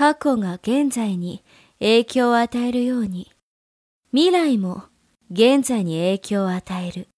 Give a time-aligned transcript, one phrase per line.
[0.00, 1.44] 過去が現在に
[1.78, 3.30] 影響を与えるように、
[4.12, 4.84] 未来も
[5.30, 7.08] 現在に影響を与える。